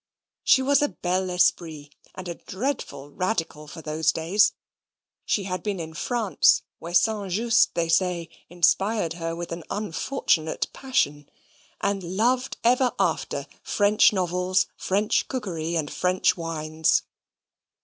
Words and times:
She 0.43 0.63
was 0.63 0.81
a 0.81 0.87
bel 0.89 1.29
esprit, 1.29 1.91
and 2.15 2.27
a 2.27 2.33
dreadful 2.33 3.11
Radical 3.11 3.67
for 3.67 3.83
those 3.83 4.11
days. 4.11 4.53
She 5.25 5.43
had 5.43 5.61
been 5.61 5.79
in 5.79 5.93
France 5.93 6.63
(where 6.79 6.95
St. 6.95 7.31
Just, 7.31 7.75
they 7.75 7.87
say, 7.87 8.27
inspired 8.49 9.13
her 9.13 9.35
with 9.35 9.51
an 9.51 9.63
unfortunate 9.69 10.69
passion), 10.73 11.29
and 11.81 12.01
loved, 12.01 12.57
ever 12.63 12.93
after, 12.97 13.45
French 13.61 14.11
novels, 14.11 14.65
French 14.75 15.27
cookery, 15.27 15.75
and 15.75 15.93
French 15.93 16.35
wines. 16.35 17.03